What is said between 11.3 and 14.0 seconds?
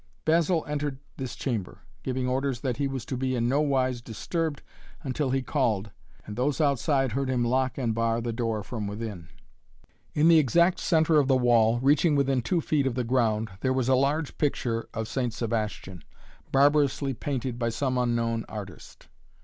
wall, reaching within two feet of the ground, there was a